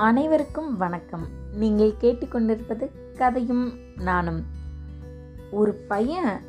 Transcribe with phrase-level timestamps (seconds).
[0.00, 1.28] அனைவருக்கும் வணக்கம்.
[1.52, 4.44] நீங்கள் கேட்டுக்கொண்டிருப்பது கதையும் நானும்.
[5.50, 6.40] ஒரு பையன்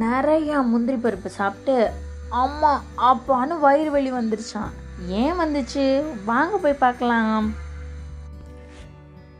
[0.00, 1.90] நிறையா முந்திரி பருப்பு சாப்பிட்டு
[2.30, 4.70] அம்மா அப்பான்னு வயிறு வலி வந்துருச்சான்
[5.06, 6.02] ஏன் வந்துச்சு?
[6.24, 7.52] வாங்க போய் பார்க்கலாம்.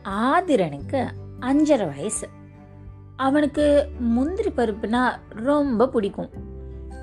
[0.03, 1.07] ஆதிரனுக்கு
[1.39, 2.29] அஞ்சரை வயசு.
[3.15, 6.29] அவனுக்கு முந்திரி பருப்புனா ரொம்ப பிடிக்கும்.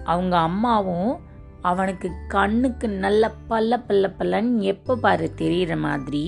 [0.04, 1.20] அவங்க அம்மாவும்
[1.62, 6.22] அவனுக்கு கண்ணுக்கு நல்ல பல்ல பல்ல பல்லன்னு எப்போ பாரு தெரிகிற மாதிரி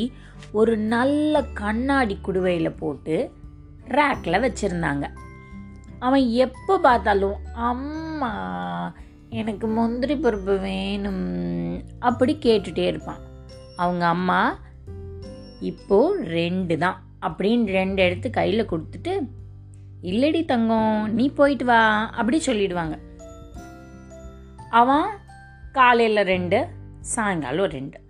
[0.53, 3.17] ஒரு நல்ல கண்ணாடி குடுவையில் போட்டு
[3.89, 5.05] ரேக்கில் வச்சுருந்தாங்க.
[5.99, 7.39] அவன் எப்போ பார்த்தாலும்
[7.71, 8.33] அம்மா
[9.41, 11.25] எனக்கு முந்திரி பருப்பு வேணும்
[11.99, 13.23] அப்படி கேட்டுட்டே இருப்பான்.
[13.77, 14.41] அவங்க அம்மா
[15.71, 19.15] இப்போது ரெண்டு தான் அப்படின்னு ரெண்டு எடுத்து கையில் கொடுத்துட்டு
[20.11, 21.81] இல்லடி தங்கம் நீ போயிட்டு வா
[22.17, 22.97] அப்படி சொல்லிடுவாங்க.
[24.71, 25.09] அவன்
[25.75, 26.59] காலையில் ரெண்டு
[27.01, 28.01] சாயங்காலம் ரெண்டு.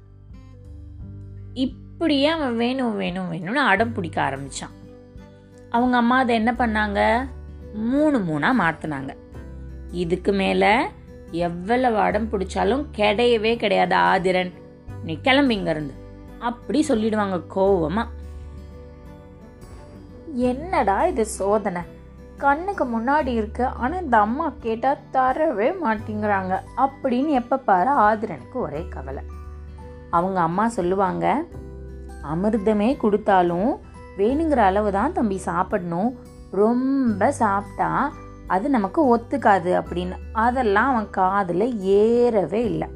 [1.54, 4.70] இப்படியே அவன் வேணும் வேணும் வேணும்னு அடம் பிடிக்க ஆரம்பித்தான்
[5.70, 7.28] அவங்க அம்மா அதை என்ன பண்ணாங்க?
[7.74, 9.16] மூணு மூணாக மாற்றினாங்க
[9.90, 10.74] இதுக்கு மேலே
[11.30, 14.52] எவ்வளவு அடம் பிடிச்சாலும் கிடையவே கிடையாது ஆதிரன்.
[15.04, 15.94] நீ கிளம்பிங்க இருந்து
[16.38, 18.06] அப்படி சொல்லிடுவாங்க கோவமா.
[20.32, 21.80] என்னடா இது சோதனை?
[22.38, 26.54] கண்ணுக்கு முன்னாடி இருக்கு ஆனால் இந்த அம்மா கேட்டால் தரவே மாட்டேங்கிறாங்க.
[26.76, 29.22] அப்படின்னு எப்போ பாரு ஆதிரனுக்கு ஒரே கவலை.
[30.10, 31.44] அவங்க அம்மா சொல்லுவாங்க
[32.32, 33.80] அமிர்தமே கொடுத்தாலும்
[34.18, 36.18] வேணுங்கிற அளவு தான் தம்பி சாப்பிடணும்.
[36.50, 38.12] ரொம்ப சாப்பிட்டா
[38.46, 40.16] அது நமக்கு ஒத்துக்காது அப்படின்னு.
[40.32, 42.88] அதெல்லாம் அவன் காதில் ஏறவே இல்லை.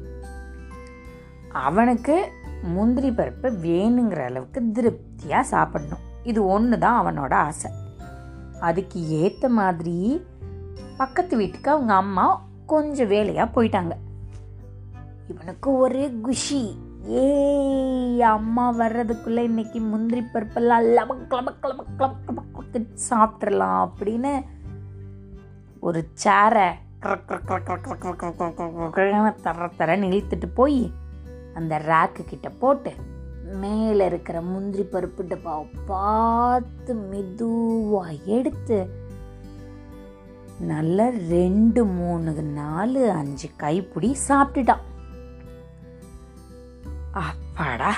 [1.51, 2.31] அவனுக்கு
[2.61, 6.05] முந்திரி பருப்பு வேணுங்கிற அளவுக்கு திருப்தியாக சாப்பிடணும்.
[6.23, 7.69] இது ஒன்று தான் அவனோட ஆசை.
[8.59, 10.25] அதுக்கு ஏற்ற மாதிரி
[10.97, 13.91] பக்கத்து வீட்டுக்கு அவங்க அம்மா கொஞ்சம் வேலையாக போயிட்டாங்க.
[15.27, 16.87] இவனுக்கு ஒரே குஷி.
[17.03, 24.45] ஏய் அம்மா வர்றதுக்குள்ளே இன்னைக்கு முந்திரி பருப்பெல்லாம் லமக் லமக் லமக் லமக் லமக் சாப்பிட்றலாம் அப்படின்னு
[25.79, 26.69] ஒரு சேரை
[29.41, 30.91] தர தர இழுத்துட்டு போய்
[31.53, 32.93] அந்த ரேக்கு கிட்ட போட்டு
[33.49, 39.07] மேலே இருக்கிற முந்திரி பருப்பு டப்பாவை பார்த்து மெதுவாக எடுத்து
[40.59, 44.79] நல்லா ரெண்டு மூணு நாலு அஞ்சு கைப்பிடி சாப்பிட்டுட்டான்.
[47.11, 47.95] அப்பாடா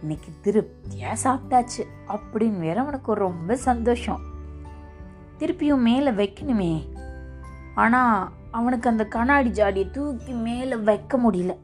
[0.00, 4.20] இன்னைக்கு திருப்தியாக சாப்பிட்டாச்சு அப்படின்னு வேற அவனுக்கு ரொம்ப சந்தோஷம்.
[5.38, 6.88] திருப்பியும் மேலே வைக்கணுமே.
[7.74, 11.56] ஆனால் அவனுக்கு அந்த கண்ணாடி ஜாடியை தூக்கி மேலே வைக்க முடியல.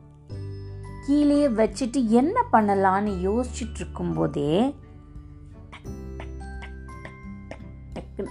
[1.08, 4.76] கீழே வச்சுட்டு என்ன பண்ணலான்னு யோசிச்சுட்டு இருக்கும்போதே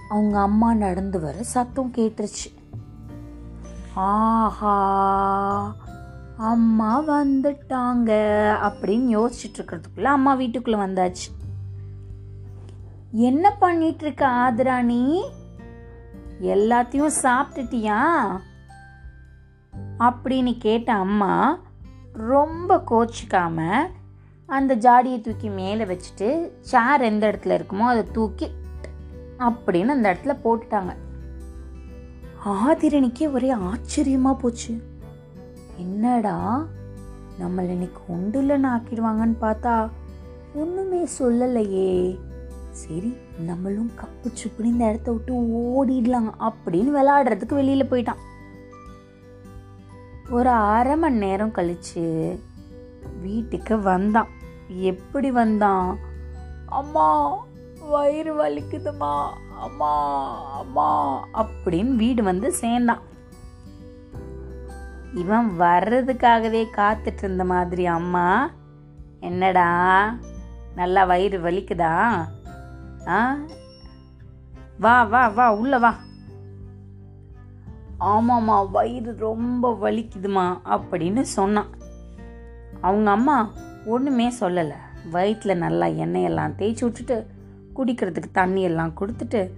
[0.09, 2.47] அவங்க அம்மா நடந்து வர சத்தம் கேட்டுருச்சு.
[3.93, 4.75] ஆஹா
[6.37, 8.11] அம்மா வந்துட்டாங்க
[8.69, 11.55] அப்படின்னு யோசிச்சுட்டு இருக்கிறதுக்குள்ள அம்மா வீட்டுக்குள்ள வந்தாச்சு.
[13.11, 15.29] என்ன பண்ணிட்டு இருக்க ஆதிராணி?
[16.41, 18.01] எல்லாத்தையும் சாப்பிட்டுட்டியா?
[19.99, 21.65] அப்படின்னு கேட்ட அம்மா
[22.17, 23.89] ரொம்ப கோச்சிக்காமல்
[24.45, 28.47] அந்த ஜாடியை தூக்கி மேலே வச்சுட்டு சேர் எந்த இடத்துல இருக்குமோ அதை தூக்கி
[29.39, 30.93] அப்படின்னு அந்த இடத்துல போட்டுட்டாங்க.
[32.45, 34.83] ஆதிரனுக்கே ஒரே ஆச்சரியமாக போச்சு.
[35.77, 36.67] என்னடா
[37.39, 39.89] நம்மளை இன்னைக்கு ஒன்றுலன்னு ஆக்கிடுவாங்கன்னு பார்த்தா
[40.53, 42.19] ஒன்றுமே சொல்லலையே.
[42.69, 48.23] சரி நம்மளும் கப்பு சுப்புன்னு இந்த இடத்த விட்டு ஓடிடலாம் அப்படின்னு விளாடுறதுக்கு வெளியில் போயிட்டான்.
[50.29, 52.39] ஒரு அரை மணி நேரம் கழித்து
[53.21, 54.27] வீட்டுக்கு வந்தான்.
[54.67, 55.97] எப்படி வந்தான்?
[56.65, 57.35] அம்மா
[57.89, 59.29] வயிறு வலிக்குதுமா
[59.59, 59.93] அம்மா
[60.59, 63.01] அம்மா அப்படின்னு வீடு வந்து சேர்ந்தான்.
[65.13, 68.49] இவன் வர்றதுக்காகவே காத்துட்டு இருந்த மாதிரி அம்மா
[69.19, 70.13] என்னடா
[70.75, 72.25] நல்லா வயிறு வலிக்குதா?
[73.07, 73.35] ஆ?
[74.79, 75.95] வா வா வா உள்ள வா.
[77.99, 81.67] ஆமாம்மா வயிறு ரொம்ப வலிக்குதுமா அப்படின்னு சொன்னான்.
[82.81, 83.51] அவங்க அம்மா
[83.85, 84.75] ஒன்றுமே சொல்லலை.
[85.11, 87.25] வயிற்றில் நல்லா எண்ணெயெல்லாம் தேய்ச்சி விட்டுட்டு
[87.75, 89.49] குடிக்கிறதுக்கு தண்ணியெல்லாம் கொடுத்துட்டு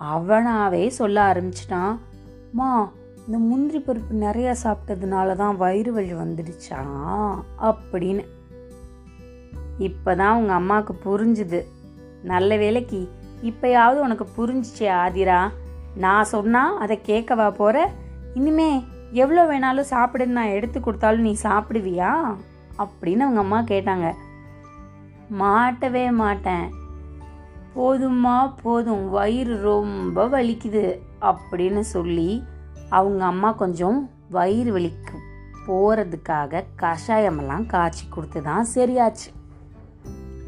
[0.00, 1.96] அவனாவே சொல்ல ஆரம்பிச்சிட்டான்.
[2.52, 2.90] மா
[3.26, 6.78] இந்த முந்திரி பருப்பு நிறையா சாப்பிட்டதுனால தான் வயிறு வலி வந்துடுச்சா?
[7.62, 8.26] அப்படின்னு.
[9.78, 11.64] இப்போதான் உங்கள் அம்மாவுக்கு புரிஞ்சுது.
[12.22, 13.10] நல்ல வேலைக்கு
[13.42, 15.50] இப்போயாவது உனக்கு புரிஞ்சிச்சே ஆதிரா?
[15.94, 17.90] நான் சொன்னால் அதை கேட்கவா போகிற
[18.34, 22.34] இனிமே எவ்வளோ வேணாலும் சாப்பிடுன்னு நான் எடுத்து கொடுத்தாலும் நீ சாப்பிடுவியா?
[22.78, 24.14] அப்படின்னு அவங்க அம்மா கேட்டாங்க.
[25.38, 26.70] மாட்டவே மாட்டேன்.
[27.76, 29.10] போதும்மா போதும்.
[29.10, 32.44] வயிறு ரொம்ப வலிக்குது அப்படின்னு சொல்லி
[32.88, 35.16] அவங்க அம்மா கொஞ்சம் வயிறு வலிக்கு
[35.66, 39.28] போகிறதுக்காக கஷாயமெல்லாம் காய்ச்சி கொடுத்து தான் சரியாச்சு.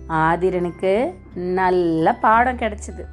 [0.09, 3.05] ஆதிரனுக்கு நல்ல பாடம் கிடச்சிது.